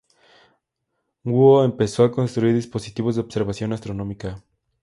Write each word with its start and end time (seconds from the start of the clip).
Guo 1.23 1.63
empezó 1.63 2.03
a 2.03 2.11
construir 2.11 2.55
dispositivos 2.55 3.13
de 3.13 3.21
observación 3.21 3.71
astronómica. 3.71 4.43